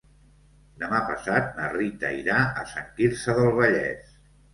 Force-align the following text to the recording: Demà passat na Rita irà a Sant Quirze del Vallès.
Demà 0.83 1.01
passat 1.09 1.51
na 1.59 1.67
Rita 1.73 2.11
irà 2.21 2.37
a 2.61 2.63
Sant 2.71 2.87
Quirze 2.95 3.37
del 3.41 3.51
Vallès. 3.61 4.17